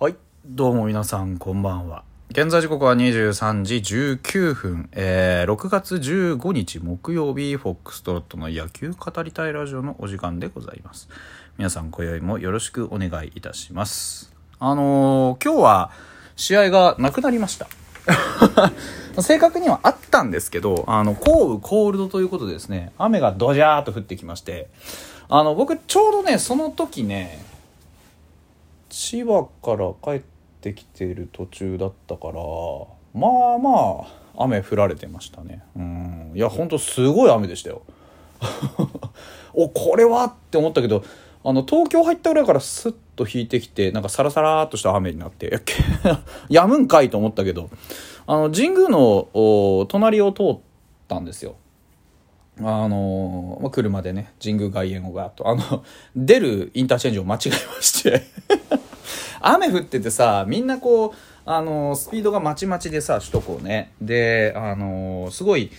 [0.00, 0.16] はい。
[0.46, 2.04] どうも皆さん、こんばんは。
[2.30, 3.74] 現在時刻は23時
[4.22, 11.08] 19分、えー、6月15日木曜日、フォックストロットの野球語りたいラジオのお時間でございます。
[11.56, 14.32] 皆さん、今宵もよろしくお願いいたします。
[14.60, 15.90] あのー今日は
[16.36, 17.66] 試合がなくなりました。
[19.20, 24.68] 正確にはあったんですけど、あの、降雨コールドということでですね、雨がドジャーっと降ってきまして、
[25.28, 27.47] あの、僕ちょうどね、その時ね、
[28.98, 30.22] 千葉から帰っ
[30.60, 32.34] てきてる途中だったから
[33.14, 34.04] まあま
[34.36, 35.62] あ雨降られてましたね。
[35.76, 36.32] うん。
[36.34, 37.82] いやほんとすごい雨でしたよ。
[39.54, 41.04] おこれはって思ったけど
[41.44, 45.60] あの東京入ったぐらいからスッと引いてきてなんかサラサラっとした雨になってや
[46.62, 47.70] やむんかいと思ったけど
[48.26, 49.28] あの神宮の
[49.88, 50.58] 隣を通っ
[51.06, 51.54] たんですよ。
[52.60, 55.84] あのまあ、車でね神宮外苑をガーッとあの
[56.16, 58.22] 出るインターチェンジを間違えまして。
[59.40, 61.12] 雨降っててさみんなこう
[61.44, 63.92] あのスピードがまちまちでさ首都高ね。
[64.00, 65.70] であのすごい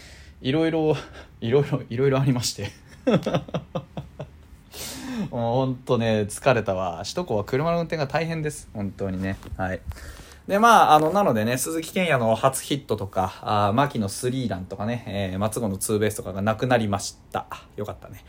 [0.41, 0.95] いろいろ
[1.41, 2.71] いろいろいろいろありまして。
[5.31, 7.01] もうほんとね疲れたわ。
[7.03, 8.69] 首都高は車の運転が大変です。
[8.73, 9.37] 本当にね。
[9.57, 9.81] はい。
[10.49, 17.45] でまあ、あのなのでね鈴木健也の初ヒットとかあ牧のスリーランとかね、えー松郷のツーベースとかがなくなりました。
[17.75, 18.25] よかったね、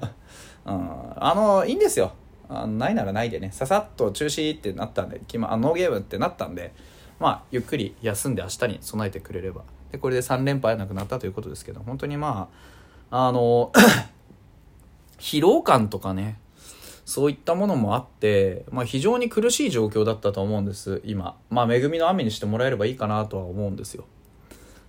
[0.66, 2.12] うん、あのいいんですよ。
[2.48, 3.50] あないならないでね。
[3.52, 6.72] ささっと中止ってなったんで決まあノーゲームってなったんで
[7.18, 9.62] まあゆっくり休んで明日に備えてくれれば。
[9.92, 12.48] でこれで3連敗はなくなったということですけど本当にま
[13.10, 13.72] ああの
[15.18, 16.38] 疲労感とかね
[17.04, 21.36] そういったものもあって、まあ、非常に苦しい状況だったと思うんです今。
[21.50, 24.04] まあ恵みの雨にしてもらえればいいかなとは思うんですよ。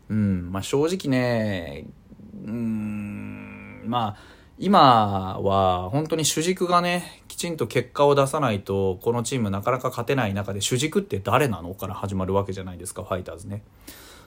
[0.09, 1.85] うんまあ正直ね
[2.45, 4.17] うんまあ
[4.57, 13.61] 今は本当に主軸がねちんと結果を出さないとこのチームなかなか勝てない中で主軸って誰なのから始まるわけじゃないですかファイターズね。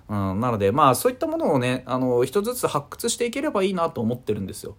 [0.09, 4.77] うん、なのでまあそういったものをねあの一つずつ発掘していければいいなと思ってるんですよ。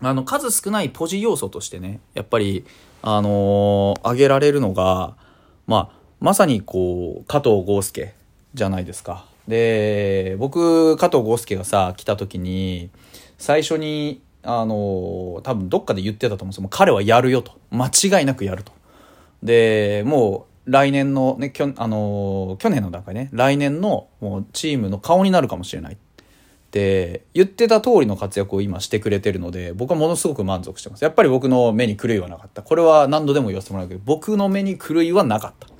[0.00, 2.64] あの数少ないポジ要素としてねやっぱり
[3.00, 5.14] あのー挙げられるのが
[5.68, 8.12] まあまさにこう加藤豪介
[8.54, 9.24] じゃないですか。
[9.46, 12.90] で僕加藤豪介がさ来た時に
[13.38, 16.68] 最初にあのー多分どっかで言ってたと思うんですよ。
[16.70, 17.52] 彼はやるよと。
[17.70, 18.72] 間違いなくやると。
[19.42, 23.28] でもう来年のねきょ、あの去年の段階ね。
[23.32, 25.94] 来年のもうチームの顔になるかもしれない。
[25.94, 25.96] っ
[26.70, 31.02] て言ってた通りの活躍を今してくれてるので僕はものすごく満足してます。
[31.02, 32.62] やっぱり僕の目に狂いはなかった。
[32.62, 35.72] これは何度でも言わせてもらうけど僕の目に狂いはなかった、うん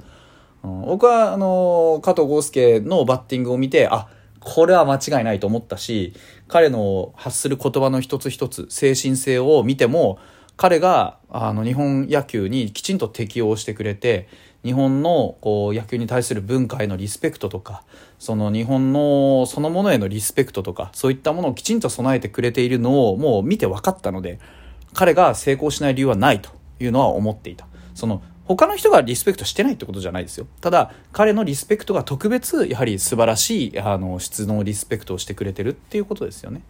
[0.86, 4.06] 僕はあの加藤豪介のバッティングを見てあ
[4.38, 6.12] これは間違いないと思ったし
[6.52, 10.18] 彼の発する言葉の一つ一つ精神性を見ても
[10.58, 14.28] 彼があの日本野球にきちんと適応してくれて
[14.62, 17.84] 日本のこう野球に対する文化へのリスペクトとか
[18.18, 24.38] その日本のそのものへのリスペクトとかそういったものをきちんと備えてくれているのをもう見て分かったので
[24.92, 27.66] 彼が成功しない理由はないというのは思っていた。
[27.94, 30.46] その他の人がリスペクトしてないってことじゃないですよ。
[30.60, 36.62] ただ彼のリスペクトが特別やはり素晴らしいあの質のリスペクトをしてくれてるっていうことですよね。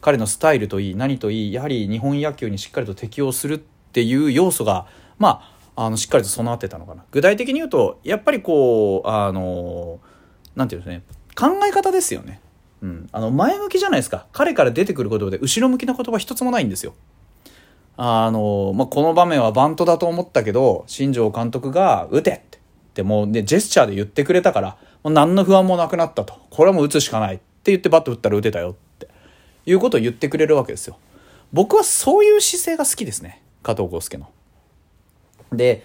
[0.00, 4.86] 彼のスタイルといい何といいやはり日本野球にしっかりと適応するっていう要素が
[5.18, 5.42] ま
[5.74, 7.04] ああのしっかりと備わってたのかな。
[7.10, 9.98] 具体的に言うとやっぱりこうあの
[10.54, 11.02] なんていうんですね
[11.34, 12.40] 考え方ですよね、
[12.80, 14.26] うん、あの前向きじゃないですか。
[14.32, 16.94] 彼から出てくる言葉で後ろ向きな言葉一つもないんですよ。
[17.96, 22.58] あの、まあ、この場面はバントだと思ったけど新庄監督が「打て!」って
[22.94, 29.08] でもうねジェスチャーで言ってくれたからもう何の不安もなくなったとこれはもう打つしかないって言ってバット打ったら打てたよって
[29.66, 30.98] いうことを言ってくれるわけですよ
[31.52, 34.28] 僕はそういう姿勢が好きですね加藤豪介の
[35.52, 35.84] で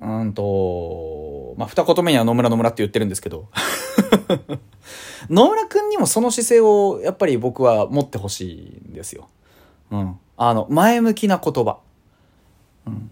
[0.00, 3.48] うんとまあ二言目には野村野村って言ってるんですけど
[5.28, 9.28] 野村君にもその姿勢をやっぱり僕は持ってほしいんですよ。
[9.90, 10.18] うん。
[10.42, 11.80] あの、前向きな言葉。
[12.86, 13.10] うん。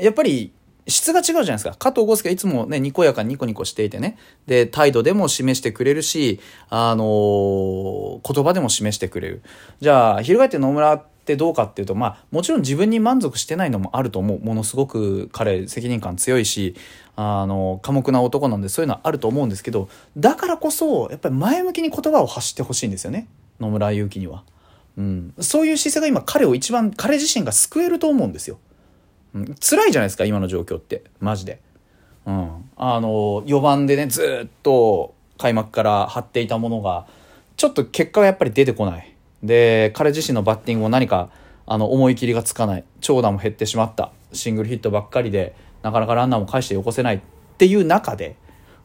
[0.00, 0.52] やっぱり
[0.86, 1.74] 質が違うじゃないですか。
[1.76, 4.16] 加藤豪介はいつもね、にこやかにニコニコしていてね。
[4.46, 6.38] で、態度でも示してくれるし、
[6.70, 9.42] あのー言葉でも示してくれる。
[9.80, 14.38] じゃあ、翻って野村ってどうかっていうと、まあ、もちろん自分に満足してないのもあると思う。
[14.38, 16.76] ものすごく彼、責任感強いし、
[17.16, 23.26] あの、寡黙な男なんでそういうのはあると思うんですけど、だからこそ、やっぱり前向きに言葉を発してほしいんですよね。
[23.58, 24.44] 野村祐希には。
[24.96, 25.34] うん。
[25.40, 28.58] そういう姿勢が今彼を一番、彼自身が救えると思うんですよ。
[29.34, 31.04] うん、辛いじゃないですか、今の状況って。
[31.20, 31.60] マジで。
[32.26, 32.70] うん。
[32.76, 37.06] あの、4番でね、ずっと開幕から張っていたものが、
[37.56, 39.14] ちょっと結果がやっぱり出てこない。
[39.42, 41.30] で、彼自身のバッティングも何か、
[41.66, 42.84] あの、思い切りがつかない。
[43.00, 44.12] 長打も減ってしまった。
[44.32, 47.20] シングルヒットばっかりで、なかなかランナーも返してよこせないっ
[47.58, 48.36] ていう中で、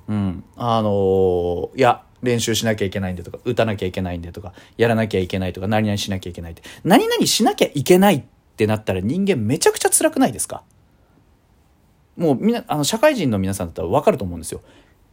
[0.07, 6.62] うん、あの、いや、練習しなきゃいけないんでとか、打たなきゃいけないんでとか、やらなきゃいけないとか、何々しなきゃいけないって。
[6.83, 8.23] 何々しなきゃいけないっ
[8.57, 10.63] てなったら人間めちゃくちゃ辛くないですか？
[12.18, 14.62] もうみな、あの、社会人の皆さんだったらわかると思うんですよ。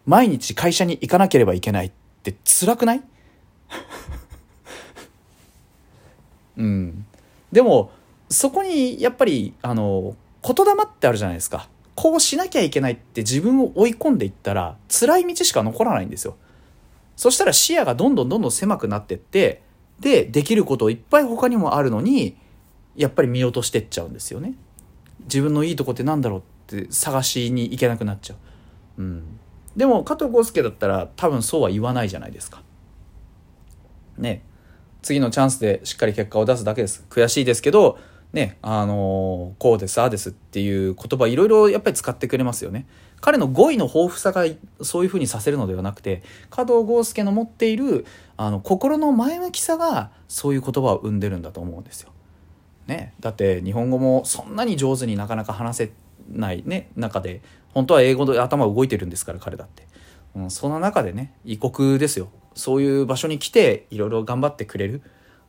[0.06, 3.02] 毎日会社に行かなければいけないって辛くない？
[6.58, 7.06] うん。
[7.52, 7.90] でも、
[8.28, 11.69] そこにやっぱり、あの、言霊ってあるじゃないですか。
[11.94, 16.37] こうしなきゃいけないって自分を追い込んでいったら、辛い道しか残らないんですよ。
[17.19, 19.61] そしたら視野がどんどんどんどん狭くなってって、
[19.99, 22.37] で、できることいっぱい他にもあるのに、
[22.94, 24.55] やっぱり見落としてっちゃうんですよね。
[25.25, 26.38] 自分のいいとこってなんだろう
[26.76, 28.37] って探しに行けなくなっちゃ
[28.99, 29.03] う。
[29.03, 29.23] うん。
[29.76, 32.62] でも、加藤浩介だったら多分そうは言わないじゃないですか。
[34.17, 34.44] ね。
[35.03, 37.05] 次のチャンスでしっかり結果を出すだけです。
[37.11, 37.99] 悔しいですけど、
[38.32, 42.86] ね、あの、こうです、ああですっていう言葉いろいろやっぱり使ってくれますよね。
[43.20, 44.44] 彼の語彙の豊富さが
[44.82, 52.10] そういうふうにさせるのではなくて、加藤豪介の持っているあの心の前向きさがそういう言葉を生んでるんだと思うんですよ。
[52.86, 55.92] ね、だって日本語もそんなに上手になかなか話せ
[56.31, 57.42] ないね中で
[57.74, 59.86] 本当は英語で頭動いてるんですから彼だって、
[60.34, 65.02] うん、そんな中でね異国ですよそういう場所に来ていろいろ頑張ってくれる。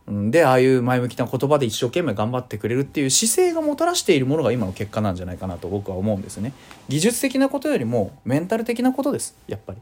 [0.09, 6.53] でああいう前向きな言葉で一生懸命頑張ってくれるっていう姿勢がもたらしているものが今の結果なんじゃないかなと僕は思うんですね。
[6.87, 9.79] 技術的なことよりもメンタル的なことですやっぱり。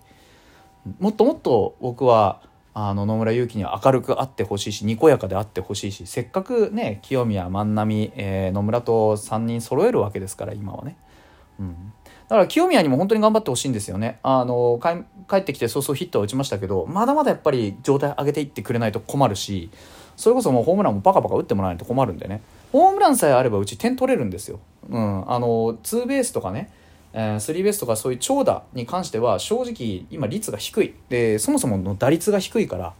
[0.99, 2.41] もっともっと僕は
[2.73, 10.95] あの野村祐希には明るくあってほしいしにこやかであってほしいしせっかくね清宮万波、えー、野村と3人揃えるわけですから今はね、
[11.59, 11.93] うん、
[12.27, 14.19] だから清宮にも本当に頑張ってほしいんですよね。
[14.21, 14.79] あの
[15.27, 19.71] 帰ってきて早々ヒットは打ちましたけどまだまだやっぱり状態上げていってくれないと困るし
[20.17, 22.41] それこそもうホームランもパカパカ打ってもらわないと困るんでね。
[22.73, 24.59] ホームランさえあればうち点取れるんですよ、
[24.89, 26.69] うん、あのツーベースとかね
[27.13, 30.93] えー、スリーベースとかそういう長打に関しては正直今率が低い。
[31.09, 32.93] でそもそもの打率が低いから、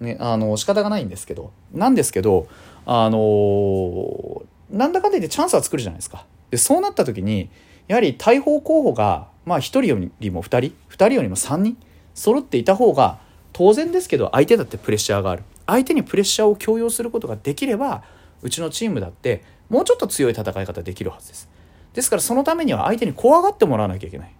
[0.00, 1.50] ね、あの仕方がないんですけど。
[1.72, 2.46] なんですけど
[2.86, 6.24] あのー、なんだかんだ言ってチャンスは作るじゃないですか。
[6.50, 7.50] でそうなった時に
[7.88, 11.76] やはり大砲候補がまあ1人よりも2人2人よりも3人
[12.14, 13.18] 揃っていた方が
[13.52, 15.42] 当然ですけど相手だってプレッシャーがある。
[15.68, 18.02] 相手にプレッシャーを強要することができれば
[18.42, 21.48] うちのチームだってもうちょっと強い戦い方できるはずです。
[21.92, 24.32] ですからそのためには相手に怖がってもらわなきゃいけない、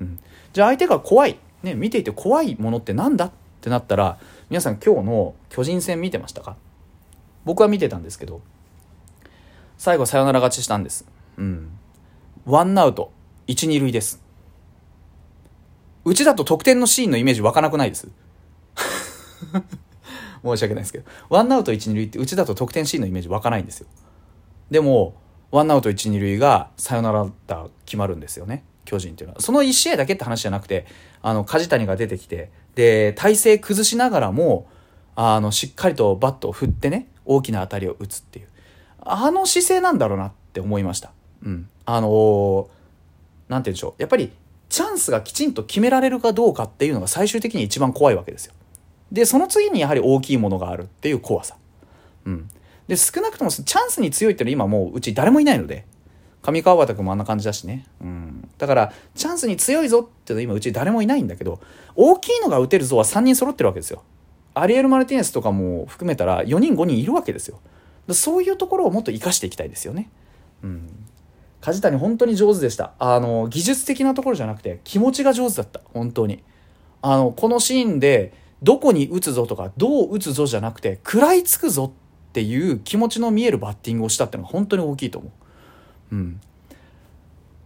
[0.00, 0.20] うん、
[0.52, 4.18] じゃあ相手が怖い、ね、見ていて怖いものって何だってなったら
[4.50, 6.56] 皆さん今日の巨人戦見てましたか？
[7.44, 8.40] 僕は見てたんですけど
[9.78, 11.06] 最後サヨナラ勝ちしたんです。
[11.36, 11.70] うん。
[12.46, 13.10] ワンアウト。
[13.46, 14.22] 1、2塁です。
[16.04, 18.08] うちだと得点のシーンのイメージ湧かなくないです？
[20.44, 23.86] 申し訳ないですけど、ワンアウト1、2塁ってうちだと得点シーンのイメージ湧かないんですよ。
[24.70, 25.14] でも、
[25.50, 28.64] ワンアウト1、2塁がサヨナラだ決まるんですよね。
[28.84, 29.40] 巨人っていうのは。
[29.40, 30.86] その1試合だけって話じゃなくて、
[31.22, 34.68] あの、梶谷が出てきて、で、体勢崩しながらも、
[35.16, 38.48] あの、しっかりとバットを振ってね、大きな当たりを打つっていう。
[39.06, 41.12] あの姿勢なんだろうなって思いました。
[41.44, 41.68] うん。
[41.84, 42.66] あのー、
[43.48, 44.02] なんて言うんでしょう。
[44.02, 44.32] やっぱり、
[44.68, 48.54] チャンスがきちんと決められるかどうかっていうのが最終的に一番怖いわけですよ。
[49.12, 51.56] で、その次にやはり大きいものがあるっていう怖さ。
[52.24, 52.48] うん。
[52.88, 55.86] で、少なくともチャンスに強いっていうのは今もううち誰もいないので、
[56.42, 57.86] 上川端君もあんな感じだしね。
[58.02, 58.48] うん。
[58.58, 61.60] だから、チャンスに強いぞっていうのは今うち誰もいないんだけど、
[61.96, 64.02] 大きいのが打てるぞは3人揃ってるわけですよ。
[64.52, 67.60] アリエル・マルティネスとかも含めたら4人5人いるわけですよ。
[68.10, 70.10] そういうところをもっと活かしていきたいですよね。
[70.62, 70.88] うん。
[71.62, 72.92] 梶谷本当に上手でした。
[72.98, 75.80] あの、技術的なところじゃなくて気持ちが上手だった。
[75.94, 76.42] 本当に。
[77.00, 85.28] あの、このシーンでどこに打つぞとかどう打つぞじゃなくて食らいつくぞっていう気持ちの見えるバッティングをしたっていうのが本当に大きいと思
[86.10, 86.14] う。
[86.16, 86.40] うん。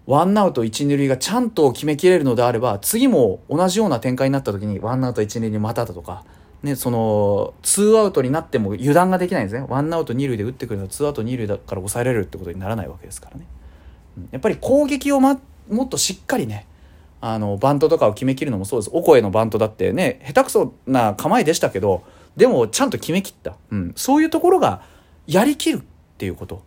[0.09, 6.25] ワンアウト1、2塁がちゃんと決めきれるのであれば、次も同じような展開になった時に、ワンアウト1、2塁まただとか、
[6.63, 9.67] ね、その、ツーアウトになっても油断ができないんですね。
[9.69, 13.47] ワンアウト2塁で打ってくるのツーアウト2塁だから抑えられるってことにならないわけですからね。
[14.31, 15.39] やっぱり攻撃を、ま、
[15.71, 16.67] もっとしっかりね、
[17.21, 18.91] あのバントとかを決めきるのもそうです。
[18.93, 22.05] お声のバントだってね下手くそな構えでしたけど
[22.37, 24.83] でもちゃんと決めきった、うん、そういうところが
[25.27, 25.81] やりきるっ
[26.19, 26.67] ていうこと。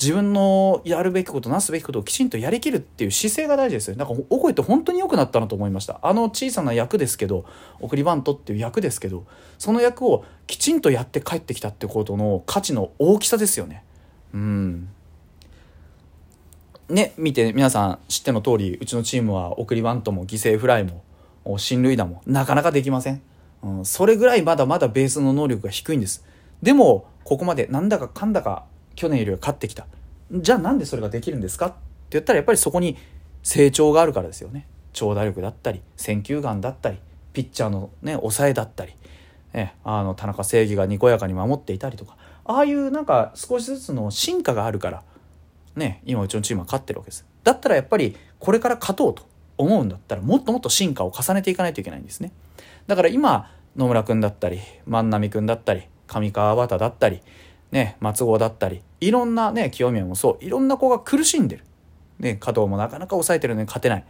[0.00, 3.96] 自分のやるべきことなすべきことをきちんとやりきるっていう姿勢が大事ですよ。
[3.96, 6.00] なんかお声って本当に良くなったなと思いました。
[6.02, 7.44] あの小さな役ですけど
[7.78, 9.24] 送りバントっていう役ですけど
[9.58, 13.84] その役をきちんとやって帰ってきたってことの価値の大きさですよね。
[14.34, 14.88] うん。
[16.88, 21.02] ね、見て皆さん知っての通り、うちのチームは送りバントも犠牲フライも、
[21.58, 23.22] 進塁打もなかなかできません。
[23.62, 26.24] うん、それぐらいまだまだベースの能力が低いんです。
[26.62, 29.86] でも、ここまでなんだかかんだか去年よりは勝ってきた。
[30.32, 31.66] じゃあなんでそれができるんですか？
[31.66, 31.76] って
[32.10, 32.96] 言ったらやっぱりそこに
[33.42, 36.98] 成長があるからですよね長打力だったり選球眼だったり
[37.32, 38.94] ピッチャーのね抑えだったり、
[39.52, 45.02] ね、あの田中正義がにこやかに守っていたりとかああいうなんか少しずつの進化があるから
[45.76, 47.26] ね今うちのチームは勝ってるわけです。
[47.44, 49.26] だったらやっぱりこれから勝とうと
[49.58, 52.32] 思うんだったらもっともっと進化を重ねていかないといけないんですね。
[52.86, 57.20] だから今野村君だったり万波君だったり上川端だったり
[57.70, 61.64] ね松郷だったりいろんなね清宮もそういろんな子が苦しんでる、
[62.18, 64.04] ね、加藤もなかなか抑えてるのに勝てない。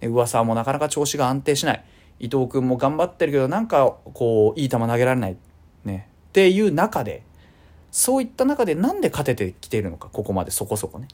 [0.00, 1.84] ね噂もなかなか調子が安定しない。
[2.20, 5.36] 伊藤君も頑張ってるけどなんかこういい球投げられない、
[5.84, 7.24] ね、っていう中で
[7.94, 11.06] そういった中でなんで勝ててきているのかここまでそこそこね。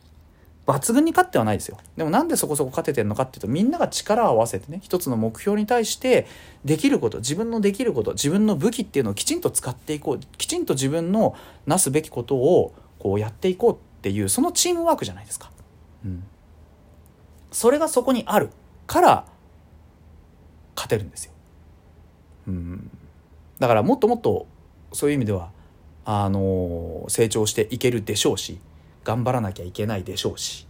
[0.66, 1.76] 抜群に勝ってはないですよ。
[1.98, 6.26] でもなんでそこそこ勝ててるのかっていうとみんなが力を合わせてね一つの目標に対して
[6.64, 15.50] できること自分のできること自分の武器っていうのをきちんと使っていこうきちんと自分のなすべきことをこうやっていこうっていうそのチームワークじゃないですか。
[16.04, 16.24] うん、
[17.52, 18.50] それがそこにある。
[18.86, 19.24] から
[20.74, 21.32] 勝てるんですよ。
[22.48, 22.90] うん、
[23.58, 24.46] だからもっともっと
[24.92, 25.52] そういう意味では
[26.04, 28.58] あの成長していけるでしょうし
[29.04, 30.66] 頑張らなきゃいけないでしょうし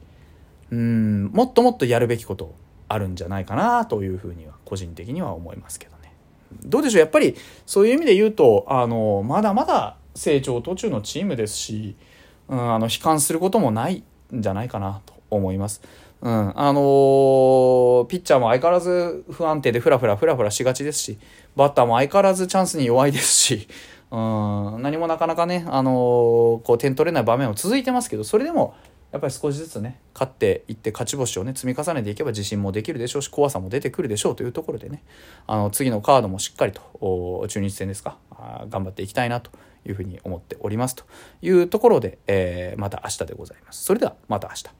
[0.71, 2.55] うんもっともっとやるべきこと
[2.89, 6.13] あるんじゃないかなというふうには個人的には思いますけどね。
[6.65, 7.01] どうでしょう？
[7.01, 11.97] やっぱりそういう意味で言うとあのまだまだ成長途中のチームですし、
[12.49, 14.03] うん、あの悲観することもない
[14.35, 15.81] んじゃないかなと思います。
[16.23, 21.19] うん、あのー、ピッチャーも相変わらず不安定でフラフラフラフラしがちですし、
[21.57, 23.69] バッターも相変わらずチャンスに弱いですし、
[24.11, 24.17] う
[24.79, 28.75] ん、何もなかなかね、あのー、こう点取れない場面は続いてますけど、それでも
[29.13, 35.03] やっぱり少しずつね勝っていって勝ち星をね積み重ねていけば自信もできるでしょうし怖さも出てくるでしょうというところでね
[35.47, 38.19] あの次のカードもしっかりと中日戦ですか
[38.69, 39.51] 頑張っていきたいなと
[39.87, 41.05] いうふうに思っておりますと
[41.43, 43.85] いうところで、えー、また明日でございます。
[43.85, 44.80] それではまた明日。